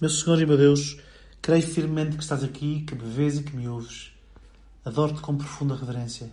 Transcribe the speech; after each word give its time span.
Meu 0.00 0.10
Senhor 0.10 0.40
e 0.40 0.46
meu 0.46 0.56
Deus, 0.56 0.98
creio 1.40 1.66
firmemente 1.66 2.16
que 2.16 2.22
estás 2.22 2.42
aqui, 2.42 2.82
que 2.82 2.94
me 2.94 3.04
vês 3.04 3.38
e 3.38 3.42
que 3.42 3.56
me 3.56 3.68
ouves. 3.68 4.12
Adoro-te 4.84 5.20
com 5.20 5.36
profunda 5.36 5.76
reverência. 5.76 6.30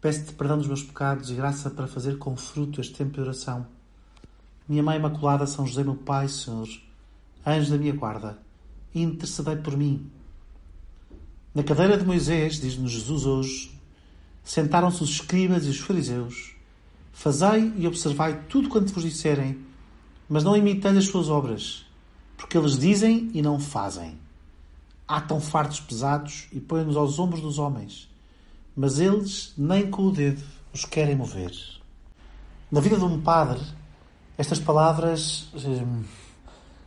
Peço-te 0.00 0.32
perdão 0.34 0.58
dos 0.58 0.66
meus 0.66 0.82
pecados 0.82 1.30
e 1.30 1.34
graça 1.34 1.70
para 1.70 1.86
fazer 1.86 2.18
com 2.18 2.36
fruto 2.36 2.80
este 2.80 2.94
tempo 2.94 3.12
de 3.12 3.20
oração. 3.20 3.66
Minha 4.68 4.82
Mãe 4.82 4.96
Imaculada, 4.96 5.46
São 5.46 5.66
José, 5.66 5.84
meu 5.84 5.94
Pai, 5.94 6.28
Senhor, 6.28 6.68
anjo 7.46 7.70
da 7.70 7.78
minha 7.78 7.92
guarda, 7.92 8.38
intercedei 8.94 9.56
por 9.56 9.76
mim. 9.76 10.10
Na 11.54 11.62
cadeira 11.62 11.98
de 11.98 12.04
Moisés, 12.04 12.60
diz-nos 12.60 12.92
Jesus 12.92 13.26
hoje, 13.26 13.78
sentaram-se 14.42 15.02
os 15.02 15.10
escribas 15.10 15.66
e 15.66 15.68
os 15.68 15.78
fariseus. 15.78 16.54
Fazei 17.12 17.72
e 17.76 17.86
observai 17.86 18.44
tudo 18.48 18.68
quanto 18.68 18.92
vos 18.92 19.04
disserem, 19.04 19.58
mas 20.28 20.44
não 20.44 20.56
imitei 20.56 20.90
as 20.90 21.04
suas 21.04 21.28
obras, 21.28 21.84
porque 22.42 22.58
eles 22.58 22.76
dizem 22.76 23.30
e 23.32 23.40
não 23.40 23.60
fazem. 23.60 24.18
Atam 25.06 25.40
fartos 25.40 25.78
pesados 25.78 26.48
e 26.50 26.58
põem-nos 26.58 26.96
aos 26.96 27.16
ombros 27.20 27.40
dos 27.40 27.56
homens, 27.56 28.10
mas 28.76 28.98
eles 28.98 29.52
nem 29.56 29.88
com 29.88 30.06
o 30.06 30.10
dedo 30.10 30.42
os 30.74 30.84
querem 30.84 31.14
mover. 31.14 31.52
Na 32.68 32.80
vida 32.80 32.98
de 32.98 33.04
um 33.04 33.20
padre, 33.20 33.62
estas 34.36 34.58
palavras 34.58 35.46
hum, 35.54 36.02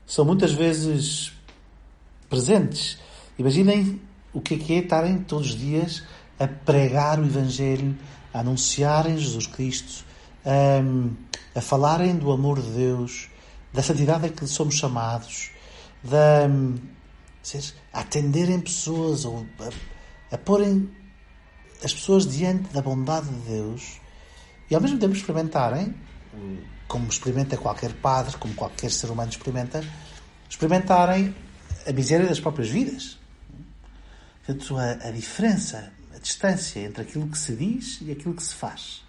são 0.05 0.25
muitas 0.25 0.51
vezes 0.51 1.31
presentes. 2.29 2.97
Imaginem 3.39 4.01
o 4.33 4.41
que 4.41 4.55
é 4.55 4.57
que 4.57 4.73
é 4.73 4.79
estarem 4.79 5.19
todos 5.19 5.51
os 5.51 5.55
dias 5.55 6.03
a 6.37 6.47
pregar 6.49 7.17
o 7.17 7.25
Evangelho, 7.25 7.97
a 8.33 8.41
anunciarem 8.41 9.17
Jesus 9.17 9.47
Cristo, 9.47 10.03
a, 10.43 11.57
a 11.57 11.61
falarem 11.61 12.17
do 12.17 12.29
amor 12.29 12.61
de 12.61 12.71
Deus, 12.71 13.29
da 13.75 13.83
santidade 13.83 14.27
a 14.27 14.29
que 14.29 14.47
somos 14.47 14.75
chamados, 14.75 15.51
da, 16.01 16.47
a 17.93 17.99
atenderem 17.99 18.59
pessoas, 18.61 19.25
ou 19.25 19.45
a, 19.59 20.35
a 20.35 20.37
porem 20.37 20.89
as 21.83 21.93
pessoas 21.93 22.25
diante 22.25 22.73
da 22.73 22.81
bondade 22.81 23.27
de 23.27 23.49
Deus 23.49 23.99
e 24.71 24.75
ao 24.75 24.81
mesmo 24.81 24.97
tempo 24.97 25.13
experimentarem, 25.13 25.93
como 26.87 27.07
experimenta 27.07 27.57
qualquer 27.57 27.93
padre, 27.93 28.37
como 28.37 28.53
qualquer 28.55 28.89
ser 28.89 29.11
humano 29.11 29.29
experimenta, 29.29 29.83
experimentarem 30.49 31.35
a 31.85 31.91
miséria 31.91 32.27
das 32.27 32.39
próprias 32.39 32.69
vidas. 32.69 33.19
Portanto, 34.45 34.77
a, 34.77 34.91
a 34.91 35.11
diferença, 35.11 35.91
a 36.15 36.17
distância 36.17 36.79
entre 36.79 37.01
aquilo 37.01 37.27
que 37.27 37.37
se 37.37 37.53
diz 37.55 37.99
e 38.01 38.11
aquilo 38.11 38.33
que 38.33 38.43
se 38.43 38.55
faz, 38.55 39.03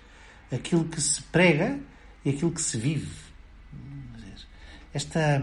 aquilo 0.52 0.84
que 0.84 1.00
se 1.00 1.22
prega 1.22 1.78
e 2.24 2.30
aquilo 2.30 2.50
que 2.50 2.60
se 2.60 2.76
vive. 2.76 3.25
Esta, 4.96 5.42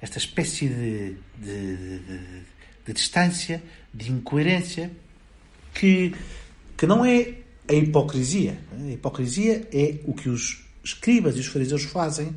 esta 0.00 0.18
espécie 0.18 0.68
de, 0.68 1.16
de, 1.36 1.76
de, 1.98 2.42
de 2.86 2.92
distância, 2.92 3.60
de 3.92 4.12
incoerência, 4.12 4.88
que, 5.74 6.14
que 6.76 6.86
não 6.86 7.04
é 7.04 7.38
a 7.68 7.72
hipocrisia. 7.72 8.56
A 8.72 8.92
hipocrisia 8.92 9.68
é 9.72 9.98
o 10.04 10.14
que 10.14 10.28
os 10.28 10.64
escribas 10.84 11.36
e 11.36 11.40
os 11.40 11.48
fariseus 11.48 11.82
fazem, 11.82 12.36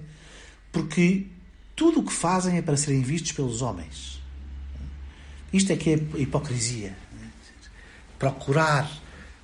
porque 0.71 1.27
tudo 1.75 1.99
o 1.99 2.03
que 2.03 2.11
fazem 2.11 2.57
é 2.57 2.61
para 2.63 2.75
serem 2.75 3.03
vistos 3.03 3.31
pelos 3.31 3.61
homens. 3.61 4.19
Isto 5.53 5.73
é 5.73 5.75
que 5.75 5.91
é 5.91 5.99
a 6.15 6.17
hipocrisia. 6.17 6.97
Procurar 8.17 9.02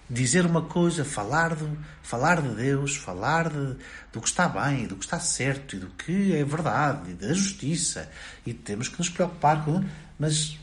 dizer 0.10 0.46
uma 0.46 0.64
coisa, 0.64 1.06
falar 1.06 1.56
de, 1.56 1.70
falar 2.02 2.42
de 2.42 2.56
Deus, 2.56 2.96
falar 2.96 3.50
de, 3.50 3.76
do 4.12 4.22
que 4.22 4.28
está 4.28 4.48
bem, 4.48 4.88
do 4.88 4.96
que 4.96 5.06
está 5.06 5.20
certo 5.20 5.76
e 5.76 5.80
do 5.80 5.88
que 5.90 6.34
é 6.36 6.44
verdade, 6.44 7.12
e 7.12 7.14
da 7.14 7.34
justiça. 7.34 8.10
E 8.46 8.54
temos 8.54 8.88
que 8.88 8.98
nos 8.98 9.10
preocupar 9.10 9.64
com. 9.64 9.84
Mas 10.18 10.58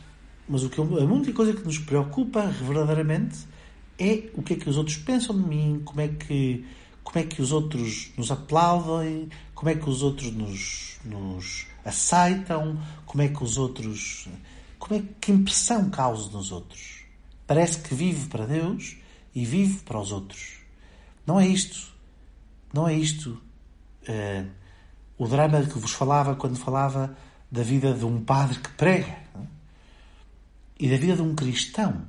mas 0.49 0.63
o 0.63 0.71
que 0.71 0.79
eu, 0.79 0.85
a 0.85 1.05
única 1.05 1.33
coisa 1.33 1.53
que 1.53 1.65
nos 1.65 1.79
preocupa 1.79 2.47
verdadeiramente 2.47 3.39
é 3.99 4.31
o 4.35 4.43
que 4.43 4.55
é 4.55 4.57
que 4.57 4.69
os 4.69 4.77
outros 4.77 4.97
pensam 4.97 5.37
de 5.37 5.47
mim, 5.47 5.83
como 5.85 6.01
é 6.01 6.09
que, 6.09 6.65
como 7.03 7.19
é 7.19 7.25
que 7.25 7.43
os 7.43 7.51
outros 7.51 8.13
nos 8.17 8.31
aplaudem, 8.31 9.29
como 9.55 9.71
é 9.71 9.75
que 9.75 9.89
os 9.89 10.03
outros 10.03 10.33
nos, 10.33 10.99
nos 11.05 11.67
aceitam, 11.85 12.79
como 13.05 13.23
é 13.23 13.29
que 13.29 13.43
os 13.43 13.59
outros. 13.59 14.29
Como 14.79 15.01
é 15.01 15.05
que 15.21 15.33
impressão 15.33 15.91
causa 15.91 16.31
nos 16.31 16.53
outros. 16.53 17.01
Parece 17.47 17.81
que 17.81 17.95
vive 17.95 18.29
para 18.29 18.47
Deus 18.47 18.97
e 19.37 19.45
vive 19.45 19.85
para 19.85 20.01
os 20.01 20.11
outros. 20.11 20.57
Não 21.25 21.39
é 21.39 21.47
isto. 21.47 21.95
Não 22.73 22.89
é 22.89 22.95
isto. 22.95 23.41
Uh, 24.09 24.51
o 25.17 25.29
drama 25.29 25.63
que 25.63 25.79
vos 25.79 25.93
falava 25.93 26.35
quando 26.35 26.57
falava 26.57 27.17
da 27.53 27.63
vida 27.63 27.93
de 27.93 28.05
um 28.05 28.25
padre 28.25 28.59
que 28.59 28.71
prega. 28.71 29.07
É? 29.07 29.27
e 30.79 30.91
da 30.91 30.97
vida 30.97 31.17
de 31.17 31.23
um 31.23 31.35
cristão 31.35 32.07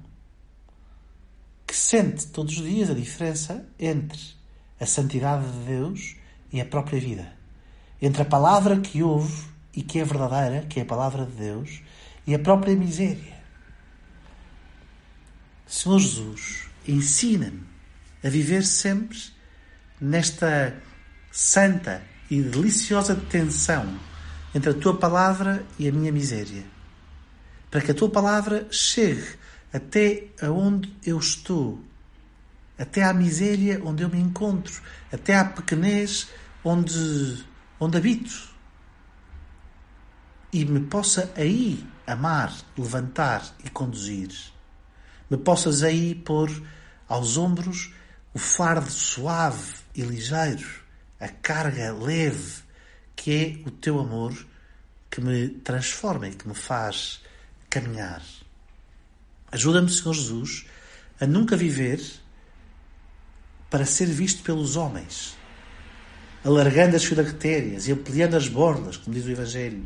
que 1.65 1.75
sente 1.75 2.27
todos 2.27 2.57
os 2.57 2.65
dias 2.65 2.89
a 2.89 2.93
diferença 2.93 3.65
entre 3.79 4.19
a 4.79 4.85
santidade 4.85 5.49
de 5.49 5.65
Deus 5.65 6.15
e 6.51 6.61
a 6.61 6.65
própria 6.65 6.99
vida. 6.99 7.33
Entre 8.01 8.21
a 8.21 8.25
palavra 8.25 8.79
que 8.79 9.01
ouve 9.01 9.45
e 9.73 9.81
que 9.81 9.99
é 9.99 10.03
verdadeira, 10.03 10.65
que 10.65 10.79
é 10.79 10.83
a 10.83 10.85
palavra 10.85 11.25
de 11.25 11.33
Deus, 11.33 11.81
e 12.25 12.33
a 12.33 12.39
própria 12.39 12.75
miséria. 12.75 13.37
Senhor 15.65 15.99
Jesus, 15.99 16.66
ensina-me 16.87 17.63
a 18.23 18.29
viver 18.29 18.63
sempre 18.63 19.17
nesta 19.99 20.75
santa 21.31 22.01
e 22.29 22.41
deliciosa 22.41 23.15
tensão 23.15 23.99
entre 24.53 24.71
a 24.71 24.73
tua 24.73 24.97
palavra 24.97 25.65
e 25.77 25.87
a 25.87 25.91
minha 25.91 26.11
miséria 26.11 26.77
para 27.69 27.81
que 27.81 27.91
a 27.91 27.93
tua 27.93 28.09
palavra 28.09 28.67
chegue 28.71 29.37
até 29.73 30.27
aonde 30.41 30.95
eu 31.05 31.17
estou, 31.19 31.83
até 32.77 33.03
à 33.03 33.13
miséria 33.13 33.81
onde 33.83 34.03
eu 34.03 34.09
me 34.09 34.19
encontro, 34.19 34.81
até 35.11 35.35
à 35.35 35.45
pequenez 35.45 36.27
onde, 36.63 37.45
onde 37.79 37.97
habito. 37.97 38.55
E 40.51 40.63
me 40.63 40.79
possa 40.79 41.31
aí 41.35 41.85
amar, 42.05 42.55
levantar 42.77 43.43
e 43.63 43.69
conduzir. 43.69 44.29
Me 45.29 45.37
possas 45.37 45.83
aí 45.83 46.15
pôr 46.15 46.49
aos 47.07 47.37
ombros 47.37 47.93
o 48.33 48.39
fardo 48.39 48.89
suave 48.89 49.73
e 49.95 50.01
ligeiro, 50.01 50.67
a 51.19 51.27
carga 51.27 51.91
leve 51.93 52.61
que 53.15 53.31
é 53.63 53.67
o 53.67 53.71
teu 53.71 53.99
amor 53.99 54.33
que 55.09 55.19
me 55.19 55.49
transforma 55.49 56.27
e 56.27 56.35
que 56.35 56.47
me 56.47 56.53
faz 56.53 57.21
caminhar. 57.69 58.21
Ajuda-me, 59.51 59.89
Senhor 59.89 60.13
Jesus, 60.13 60.65
a 61.19 61.25
nunca 61.25 61.57
viver 61.57 61.99
para 63.69 63.85
ser 63.85 64.05
visto 64.05 64.43
pelos 64.43 64.75
homens, 64.75 65.35
alargando 66.43 66.95
as 66.95 67.03
filactérias 67.03 67.87
e 67.87 67.91
ampliando 67.91 68.35
as 68.35 68.47
bordas, 68.47 68.97
como 68.97 69.15
diz 69.15 69.25
o 69.25 69.31
Evangelho, 69.31 69.85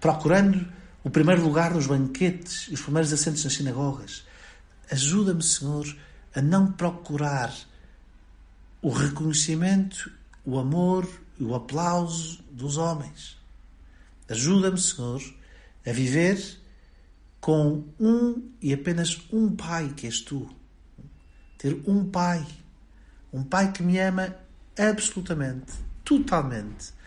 procurando 0.00 0.66
o 1.04 1.10
primeiro 1.10 1.42
lugar 1.42 1.72
nos 1.72 1.86
banquetes 1.86 2.66
e 2.68 2.74
os 2.74 2.80
primeiros 2.80 3.12
assentos 3.12 3.44
nas 3.44 3.54
sinagogas. 3.54 4.26
Ajuda-me, 4.90 5.42
Senhor, 5.42 5.86
a 6.34 6.40
não 6.40 6.72
procurar 6.72 7.54
o 8.80 8.90
reconhecimento, 8.90 10.10
o 10.44 10.58
amor 10.58 11.08
e 11.38 11.44
o 11.44 11.54
aplauso 11.54 12.42
dos 12.50 12.76
homens. 12.76 13.36
Ajuda-me, 14.28 14.78
Senhor, 14.78 15.22
a 15.86 15.92
viver 15.92 16.58
com 17.40 17.84
um 17.98 18.50
e 18.60 18.72
apenas 18.72 19.20
um 19.32 19.54
pai 19.54 19.92
que 19.96 20.06
és 20.06 20.20
tu. 20.20 20.48
Ter 21.56 21.80
um 21.86 22.04
pai. 22.08 22.46
Um 23.32 23.42
pai 23.42 23.72
que 23.72 23.82
me 23.82 23.98
ama 23.98 24.34
absolutamente, 24.76 25.72
totalmente 26.04 26.98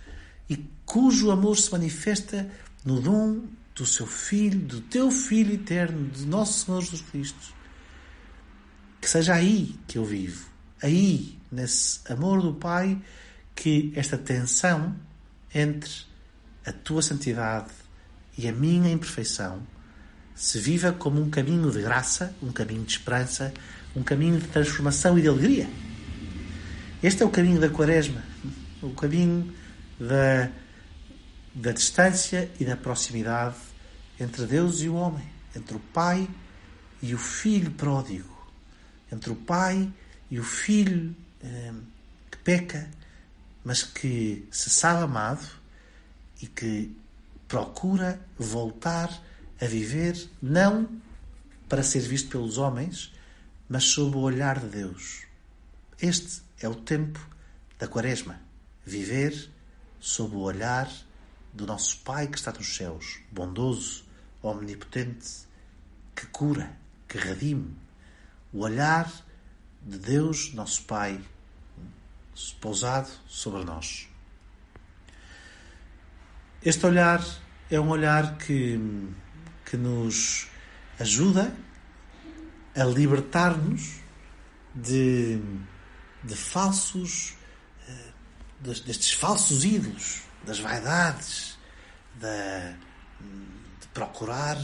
e 0.51 0.65
cujo 0.85 1.31
amor 1.31 1.57
se 1.57 1.71
manifesta 1.71 2.51
no 2.83 2.99
dom 2.99 3.43
do 3.73 3.85
seu 3.85 4.05
Filho, 4.05 4.59
do 4.59 4.81
teu 4.81 5.09
Filho 5.09 5.53
eterno, 5.53 6.09
de 6.09 6.25
nosso 6.25 6.65
Senhor 6.65 6.81
Jesus 6.81 7.01
Cristo. 7.09 7.53
Que 9.01 9.09
seja 9.09 9.33
aí 9.33 9.75
que 9.87 9.97
eu 9.97 10.05
vivo, 10.05 10.47
aí, 10.81 11.37
nesse 11.51 11.99
amor 12.09 12.41
do 12.41 12.53
Pai, 12.53 13.01
que 13.55 13.91
esta 13.95 14.17
tensão 14.17 14.95
entre 15.53 15.91
a 16.65 16.71
tua 16.71 17.01
santidade 17.01 17.71
e 18.37 18.47
a 18.47 18.51
minha 18.51 18.91
imperfeição 18.91 19.61
se 20.35 20.59
viva 20.59 20.91
como 20.91 21.21
um 21.21 21.29
caminho 21.29 21.69
de 21.71 21.81
graça, 21.81 22.33
um 22.41 22.51
caminho 22.51 22.83
de 22.83 22.91
esperança, 22.91 23.53
um 23.95 24.03
caminho 24.03 24.39
de 24.39 24.47
transformação 24.47 25.17
e 25.17 25.21
de 25.21 25.27
alegria. 25.27 25.69
Este 27.03 27.23
é 27.23 27.25
o 27.25 27.29
caminho 27.29 27.59
da 27.59 27.69
Quaresma, 27.69 28.23
o 28.81 28.91
caminho 28.91 29.53
da, 29.99 30.49
da 31.53 31.71
distância 31.71 32.49
e 32.59 32.65
da 32.65 32.77
proximidade 32.77 33.55
entre 34.19 34.45
Deus 34.45 34.81
e 34.81 34.89
o 34.89 34.95
homem, 34.95 35.27
entre 35.55 35.75
o 35.75 35.79
Pai 35.79 36.27
e 37.01 37.13
o 37.13 37.17
Filho 37.17 37.71
pródigo, 37.71 38.30
entre 39.11 39.31
o 39.31 39.35
Pai 39.35 39.91
e 40.29 40.39
o 40.39 40.43
Filho 40.43 41.15
eh, 41.41 41.73
que 42.31 42.37
peca, 42.37 42.89
mas 43.63 43.83
que 43.83 44.47
se 44.51 44.69
sabe 44.69 45.03
amado 45.03 45.47
e 46.41 46.47
que 46.47 46.95
procura 47.47 48.19
voltar 48.37 49.11
a 49.61 49.65
viver 49.65 50.29
não 50.41 50.89
para 51.67 51.83
ser 51.83 52.01
visto 52.01 52.29
pelos 52.29 52.57
homens, 52.57 53.13
mas 53.69 53.83
sob 53.83 54.17
o 54.17 54.21
olhar 54.21 54.59
de 54.59 54.67
Deus. 54.67 55.23
Este 56.01 56.41
é 56.59 56.67
o 56.67 56.75
tempo 56.75 57.19
da 57.77 57.87
Quaresma. 57.87 58.41
Viver 58.85 59.49
sob 59.99 60.35
o 60.35 60.39
olhar 60.39 60.91
do 61.53 61.65
nosso 61.65 61.99
Pai 61.99 62.27
que 62.27 62.37
está 62.37 62.51
nos 62.51 62.75
céus, 62.75 63.19
bondoso, 63.31 64.03
omnipotente, 64.41 65.45
que 66.15 66.25
cura, 66.27 66.75
que 67.07 67.17
redime. 67.17 67.75
O 68.53 68.59
olhar 68.59 69.11
de 69.81 69.97
Deus, 69.97 70.53
nosso 70.53 70.83
Pai, 70.83 71.19
pousado 72.59 73.09
sobre 73.27 73.63
nós. 73.63 74.07
Este 76.63 76.85
olhar 76.85 77.23
é 77.69 77.79
um 77.79 77.89
olhar 77.89 78.37
que, 78.37 78.79
que 79.65 79.77
nos 79.77 80.47
ajuda 80.99 81.55
a 82.75 82.83
libertar-nos 82.83 83.99
de, 84.75 85.41
de 86.23 86.35
falsos, 86.35 87.35
eh, 87.87 88.11
destes 88.61 89.13
falsos 89.13 89.65
ídolos, 89.65 90.21
das 90.45 90.59
vaidades, 90.59 91.57
da, 92.15 92.75
de 93.79 93.87
procurar 93.93 94.57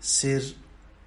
ser 0.00 0.56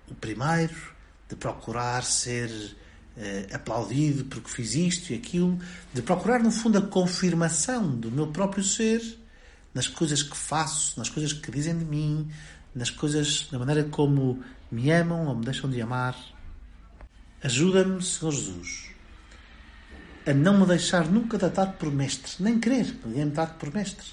o 0.07 0.15
primeiro, 0.15 0.96
de 1.29 1.35
procurar 1.35 2.03
ser 2.03 2.49
uh, 2.49 3.55
aplaudido 3.55 4.25
porque 4.25 4.49
fiz 4.49 4.75
isto 4.75 5.11
e 5.11 5.15
aquilo, 5.15 5.59
de 5.93 6.01
procurar, 6.01 6.41
no 6.41 6.51
fundo, 6.51 6.77
a 6.77 6.81
confirmação 6.81 7.95
do 7.95 8.11
meu 8.11 8.27
próprio 8.27 8.63
ser 8.63 9.01
nas 9.73 9.87
coisas 9.87 10.23
que 10.23 10.35
faço, 10.35 10.97
nas 10.97 11.09
coisas 11.09 11.33
que 11.33 11.51
dizem 11.51 11.77
de 11.77 11.85
mim, 11.85 12.29
nas 12.73 12.89
coisas, 12.89 13.47
na 13.51 13.59
maneira 13.59 13.83
como 13.83 14.43
me 14.71 14.91
amam 14.91 15.27
ou 15.27 15.35
me 15.35 15.45
deixam 15.45 15.69
de 15.69 15.81
amar. 15.81 16.17
Ajuda-me, 17.43 18.01
Senhor 18.01 18.31
Jesus, 18.31 18.89
a 20.25 20.33
não 20.33 20.59
me 20.59 20.65
deixar 20.65 21.07
nunca 21.07 21.37
datado 21.37 21.73
por 21.73 21.91
mestre, 21.91 22.31
nem 22.39 22.59
querer 22.59 22.85
que 22.85 23.07
me 23.07 23.23
dado 23.25 23.57
por 23.57 23.73
mestre. 23.73 24.07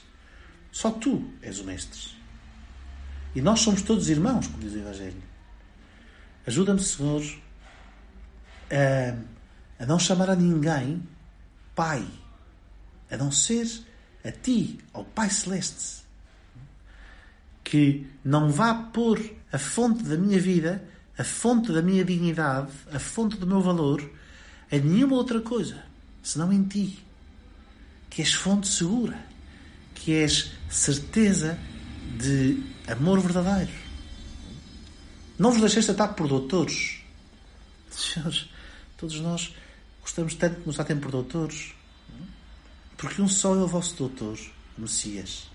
Só 0.71 0.91
tu 0.91 1.31
és 1.41 1.61
o 1.61 1.65
mestre. 1.65 2.01
E 3.35 3.41
nós 3.41 3.61
somos 3.61 3.83
todos 3.83 4.09
irmãos, 4.09 4.47
como 4.47 4.63
diz 4.63 4.75
o 4.75 4.79
Evangelho. 4.79 5.34
Ajuda-me, 6.47 6.81
Senhor, 6.81 7.23
a, 8.71 9.83
a 9.83 9.87
não 9.87 9.99
chamar 9.99 10.31
a 10.31 10.37
ninguém 10.37 11.03
Pai, 11.75 12.07
a 13.11 13.17
não 13.17 13.31
ser 13.33 13.67
a 14.25 14.31
Ti, 14.31 14.79
ao 14.93 15.05
Pai 15.05 15.31
Celeste, 15.31 16.05
que 17.63 18.07
não 18.25 18.51
vá 18.51 18.75
pôr 18.75 19.21
a 19.51 19.59
fonte 19.59 20.03
da 20.05 20.17
minha 20.17 20.41
vida, 20.41 20.85
a 21.17 21.25
fonte 21.25 21.73
da 21.73 21.83
minha 21.83 22.05
dignidade, 22.05 22.73
a 22.93 22.99
fonte 22.99 23.37
do 23.37 23.47
meu 23.47 23.61
valor, 23.61 24.03
em 24.71 24.81
nenhuma 24.81 25.17
outra 25.17 25.41
coisa, 25.41 25.83
senão 26.23 26.53
em 26.53 26.63
Ti, 26.65 27.05
que 28.11 28.23
és 28.23 28.35
fonte 28.35 28.69
segura, 28.69 29.19
que 29.95 30.13
és 30.13 30.53
certeza 30.69 31.59
de 32.19 32.63
amor 32.87 33.21
verdadeiro. 33.21 33.84
Não 35.39 35.51
vos 35.51 35.61
deixeis 35.61 35.87
tratar 35.87 36.09
por 36.09 36.29
doutores. 36.29 37.01
Senhores, 37.91 38.49
Todos 38.97 39.21
nós 39.21 39.55
gostamos 40.01 40.35
tanto 40.35 40.61
de 40.61 40.67
nos 40.67 40.77
tratem 40.77 40.99
por 40.99 41.11
doutores, 41.11 41.75
porque 42.97 43.21
um 43.21 43.29
só 43.29 43.55
é 43.55 43.59
o 43.59 43.67
vosso 43.67 43.95
doutor, 43.97 44.39
Messias. 44.79 45.51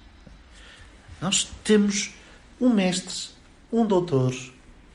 Nós 1.22 1.50
temos 1.64 2.12
um 2.60 2.70
mestre, 2.70 3.30
um 3.72 3.86
doutor, 3.86 4.36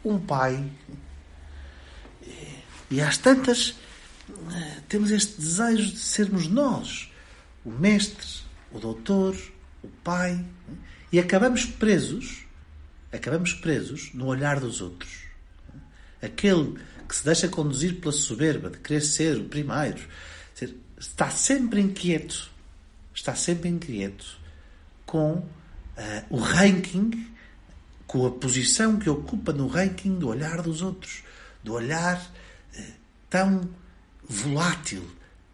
um 0.04 0.18
pai. 0.18 0.70
E 2.90 3.00
às 3.00 3.18
tantas 3.18 3.74
temos 4.88 5.10
este 5.10 5.40
desejo 5.40 5.92
de 5.92 5.98
sermos 5.98 6.46
nós, 6.46 7.10
o 7.64 7.70
mestre, 7.70 8.26
o 8.70 8.78
doutor, 8.78 9.36
o 9.82 9.88
pai, 9.88 10.44
e 11.10 11.18
acabamos 11.18 11.64
presos, 11.64 12.43
acabamos 13.16 13.52
presos 13.52 14.12
no 14.12 14.26
olhar 14.26 14.60
dos 14.60 14.80
outros. 14.80 15.24
Aquele 16.20 16.78
que 17.08 17.14
se 17.14 17.24
deixa 17.24 17.48
conduzir 17.48 18.00
pela 18.00 18.12
soberba 18.12 18.70
de 18.70 18.78
querer 18.78 19.00
ser 19.00 19.36
o 19.36 19.44
primeiro, 19.44 20.00
está 20.98 21.30
sempre 21.30 21.80
inquieto, 21.80 22.50
está 23.14 23.34
sempre 23.34 23.68
inquieto 23.68 24.38
com 25.04 25.34
uh, 25.34 25.46
o 26.30 26.38
ranking, 26.38 27.30
com 28.06 28.26
a 28.26 28.30
posição 28.30 28.98
que 28.98 29.08
ocupa 29.08 29.52
no 29.52 29.66
ranking 29.66 30.18
do 30.18 30.28
olhar 30.28 30.62
dos 30.62 30.82
outros, 30.82 31.22
do 31.62 31.74
olhar 31.74 32.20
uh, 32.20 32.92
tão 33.28 33.68
volátil, 34.26 35.08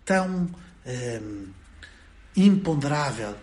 tão 0.05 0.45
uh, 0.45 1.49
imponderável 2.37 3.37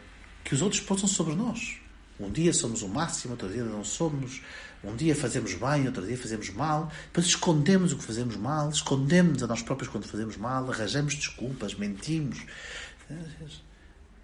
que 0.44 0.56
os 0.56 0.62
outros 0.62 0.82
pousam 0.82 1.08
sobre 1.08 1.36
nós. 1.36 1.78
Um 2.20 2.32
dia 2.32 2.52
somos 2.52 2.82
o 2.82 2.88
máximo, 2.88 3.34
outro 3.34 3.50
dia 3.50 3.64
não 3.64 3.84
somos. 3.84 4.42
Um 4.84 4.96
dia 4.96 5.16
fazemos 5.16 5.54
bem, 5.54 5.88
outro 5.88 6.06
dia 6.06 6.18
fazemos 6.18 6.50
mal, 6.52 6.92
depois 7.06 7.26
escondemos 7.26 7.92
o 7.92 7.98
que 7.98 8.04
fazemos 8.04 8.36
mal, 8.36 8.70
escondemos 8.70 9.42
a 9.44 9.48
nós 9.48 9.62
próprios 9.62 9.90
quando 9.90 10.08
fazemos 10.08 10.38
mal, 10.38 10.70
arranjamos 10.72 11.16
desculpas, 11.16 11.74
mentimos. 11.76 12.40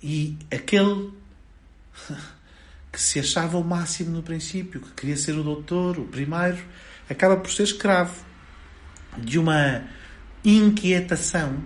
E 0.02 0.38
aquele 0.52 1.12
que 2.92 3.02
se 3.02 3.20
achava 3.20 3.58
o 3.58 3.64
máximo 3.64 4.12
no 4.12 4.22
princípio, 4.22 4.80
que 4.80 4.92
queria 4.92 5.18
ser 5.18 5.34
o 5.34 5.44
doutor, 5.44 5.98
o 5.98 6.06
primeiro, 6.06 6.64
acaba 7.10 7.38
por 7.38 7.52
ser 7.52 7.64
escravo 7.64 8.24
de 9.18 9.40
uma 9.40 9.84
inquietação, 10.44 11.64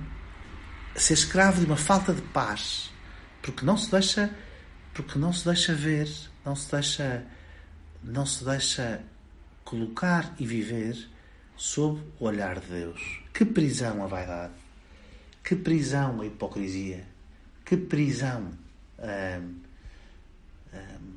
ser 0.95 1.13
escravo 1.13 1.59
de 1.59 1.65
uma 1.65 1.77
falta 1.77 2.13
de 2.13 2.21
paz, 2.21 2.91
porque 3.41 3.65
não 3.65 3.77
se 3.77 3.91
deixa, 3.91 4.33
porque 4.97 5.19
não 5.19 5.31
se 5.31 5.45
deixa 5.45 5.75
ver, 5.75 6.09
não 6.43 6.55
se 6.55 6.71
deixa 6.71 7.23
não 8.03 8.25
se 8.25 8.43
deixa 8.43 9.03
colocar 9.63 10.33
e 10.39 10.45
viver 10.45 11.07
sob 11.55 12.01
o 12.19 12.25
olhar 12.25 12.59
de 12.59 12.65
Deus. 12.65 13.21
Que 13.31 13.45
prisão 13.45 14.03
a 14.03 14.07
vaidade, 14.07 14.53
que 15.43 15.55
prisão 15.55 16.19
a 16.19 16.25
hipocrisia, 16.25 17.05
que 17.63 17.77
prisão 17.77 18.53
hum, 18.97 19.55
hum, 20.73 21.13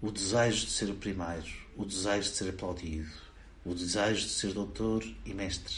o 0.00 0.10
desejo 0.10 0.64
de 0.64 0.72
ser 0.72 0.88
o 0.88 0.94
primeiro, 0.94 1.52
o 1.76 1.84
desejo 1.84 2.30
de 2.30 2.36
ser 2.36 2.48
aplaudido, 2.48 3.10
o 3.62 3.74
desejo 3.74 4.22
de 4.22 4.32
ser 4.32 4.54
doutor 4.54 5.04
e 5.26 5.34
mestre. 5.34 5.74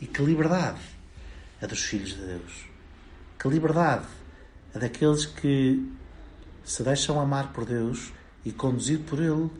E 0.00 0.06
que 0.06 0.22
liberdade 0.22 0.80
a 1.60 1.66
dos 1.66 1.82
filhos 1.82 2.14
de 2.14 2.24
Deus. 2.24 2.64
Que 3.38 3.48
liberdade 3.48 4.06
a 4.74 4.78
daqueles 4.78 5.26
que 5.26 5.98
se 6.68 6.82
deixam 6.82 7.18
amar 7.18 7.50
por 7.54 7.64
Deus 7.64 8.12
e 8.44 8.52
conduzido 8.52 9.02
por 9.04 9.18
Ele, 9.18 9.50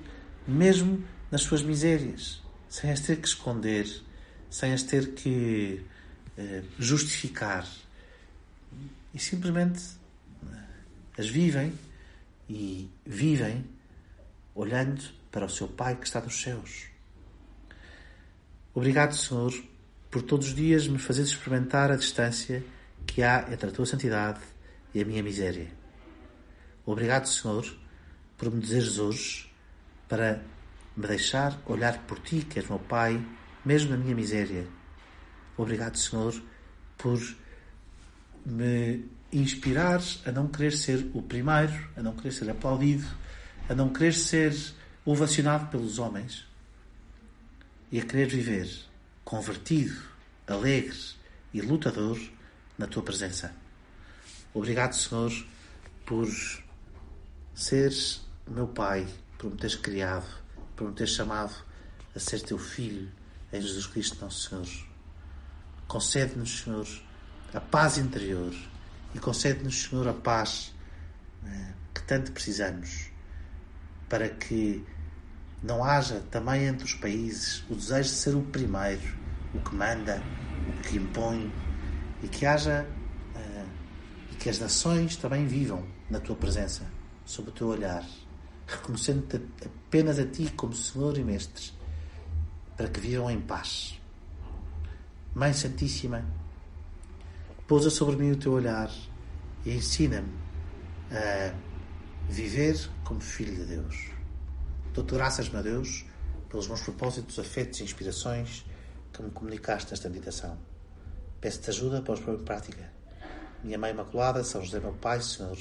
mesmo 0.47 1.03
nas 1.31 1.41
suas 1.41 1.63
misérias, 1.63 2.43
sem 2.69 2.91
as 2.91 3.01
ter 3.01 3.17
que 3.17 3.27
esconder, 3.27 3.89
sem 4.51 4.75
as 4.75 4.83
ter 4.83 5.15
que 5.15 5.83
eh, 6.37 6.63
justificar. 6.79 7.67
E 9.15 9.19
simplesmente 9.19 9.83
eh, 10.53 10.57
as 11.17 11.31
vivem 11.31 11.73
e 12.47 12.91
vivem 13.07 13.65
olhando 14.55 15.03
para 15.33 15.47
o 15.47 15.51
seu 15.51 15.67
Pai 15.67 15.97
que 15.97 16.07
está 16.07 16.21
nos 16.21 16.43
céus. 16.43 16.89
Obrigado, 18.75 19.17
Senhor, 19.17 19.55
por 20.11 20.21
todos 20.21 20.49
os 20.49 20.55
dias 20.55 20.87
me 20.87 20.99
fazeres 20.99 21.31
experimentar 21.31 21.91
a 21.91 21.97
distância 21.97 22.63
que 23.07 23.23
há 23.23 23.49
entre 23.51 23.71
a 23.71 23.73
tua 23.73 23.87
santidade 23.87 24.41
e 24.95 25.01
a 25.01 25.07
minha 25.07 25.23
miséria. 25.23 25.78
Obrigado, 26.91 27.29
Senhor, 27.29 27.71
por 28.39 28.51
me 28.51 28.63
dizeres 28.63 28.99
hoje 28.99 29.53
para 30.09 30.43
me 30.97 31.07
deixar 31.07 31.61
olhar 31.67 31.99
por 32.07 32.19
ti, 32.19 32.41
que 32.41 32.59
és 32.59 32.67
meu 32.67 32.79
Pai, 32.79 33.23
mesmo 33.63 33.91
na 33.91 33.99
minha 33.99 34.15
miséria. 34.15 34.67
Obrigado, 35.55 35.99
Senhor, 35.99 36.43
por 36.97 37.21
me 38.47 39.05
inspirares 39.31 40.23
a 40.25 40.33
não 40.33 40.49
querer 40.49 40.73
ser 40.73 41.11
o 41.13 41.21
primeiro, 41.21 41.75
a 41.95 42.03
não 42.03 42.17
querer 42.17 42.33
ser 42.33 42.49
aplaudido, 42.49 43.07
a 43.69 43.75
não 43.75 43.93
querer 43.93 44.15
ser 44.15 44.57
ovacionado 45.05 45.67
pelos 45.67 45.99
homens 45.99 46.47
e 47.93 48.01
a 48.01 48.05
querer 48.07 48.29
viver 48.29 48.67
convertido, 49.27 49.95
alegre 50.47 50.97
e 51.53 51.61
lutador 51.61 52.19
na 52.79 52.87
tua 52.87 53.03
presença. 53.03 53.55
Obrigado, 54.55 54.95
Senhor, 54.95 55.31
por 56.07 56.27
seres 57.59 58.21
meu 58.47 58.69
Pai, 58.69 59.07
por 59.37 59.51
me 59.51 59.57
teres 59.57 59.77
criado, 59.77 60.27
por 60.77 60.89
me 60.89 60.95
teres 60.95 61.13
chamado 61.13 61.53
a 62.15 62.19
ser 62.19 62.41
teu 62.41 62.59
filho 62.59 63.11
em 63.53 63.61
Jesus 63.61 63.87
Cristo, 63.87 64.19
nosso 64.21 64.49
Senhor. 64.49 64.89
Concede-nos, 65.87 66.61
Senhor, 66.61 66.87
a 67.53 67.61
paz 67.61 67.99
interior 67.99 68.55
e 69.15 69.19
concede-nos, 69.19 69.83
Senhor, 69.83 70.07
a 70.07 70.15
paz 70.15 70.75
né, 71.43 71.75
que 71.95 72.03
tanto 72.03 72.33
precisamos. 72.33 73.11
para 74.09 74.29
que 74.29 74.85
não 75.63 75.85
haja 75.85 76.23
também 76.31 76.65
entre 76.65 76.85
os 76.85 76.95
países 76.95 77.63
o 77.69 77.75
desejo 77.75 78.09
de 78.09 78.15
ser 78.15 78.35
o 78.35 78.43
primeiro, 78.43 79.19
o 79.53 79.61
que 79.61 79.75
manda, 79.75 80.23
o 80.69 80.83
que 80.83 80.97
impõe, 80.97 81.53
e 82.23 82.29
que 82.29 82.47
haja 82.47 82.87
uh, 83.35 83.69
e 84.33 84.37
que 84.37 84.49
as 84.49 84.59
nações 84.59 85.17
também 85.17 85.47
vivam 85.47 85.87
na 86.09 86.21
tua 86.21 86.37
presença, 86.37 86.87
sob 87.29 87.51
o 87.51 87.53
teu 87.53 87.67
olhar, 87.67 88.03
reconhecendo-te 88.67 89.37
apenas 89.67 90.19
a 90.19 90.25
ti 90.25 90.51
como 90.57 90.73
Senhor 90.73 91.19
e 91.19 91.23
Mestre, 91.23 91.73
para 92.75 92.89
que 92.89 92.99
vivam 92.99 93.31
em 93.31 93.39
paz. 93.39 94.01
Mãe 95.35 95.53
Santíssima, 95.53 96.25
pousa 97.67 97.91
sobre 97.91 98.17
mim 98.17 98.31
o 98.31 98.37
teu 98.37 98.53
olhar 98.53 98.91
e 99.67 99.75
ensina-me 99.75 100.33
a 101.13 101.55
viver 102.31 102.91
como 103.05 103.21
filho 103.21 103.55
de 103.55 103.67
Deus. 103.67 104.09
Dou-te 104.95 105.13
graças, 105.13 105.51
meu 105.51 105.63
Deus, 105.63 106.07
pelos 106.49 106.67
meus 106.67 106.81
propósitos, 106.81 107.39
afetos 107.39 107.81
e 107.81 107.85
inspirações 107.85 108.65
que 109.13 109.23
me 109.23 109.31
comunicaste 109.31 109.91
nesta 109.91 110.09
meditação. 110.09 110.59
Peço-te 111.43 111.69
ajuda 111.69 112.01
para 112.01 112.15
os 112.15 112.21
pôr 112.21 112.41
em 112.41 112.43
prática. 112.43 112.91
Minha 113.63 113.77
Mãe 113.77 113.91
Imaculada, 113.91 114.43
São 114.43 114.65
José, 114.65 114.81
meu 114.81 114.95
Pai, 114.95 115.21
Senhor, 115.21 115.59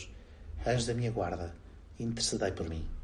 anjo 0.66 0.86
da 0.86 0.94
minha 0.94 1.12
guarda, 1.12 1.54
intercedei 2.00 2.52
por 2.52 2.68
mim. 2.70 2.97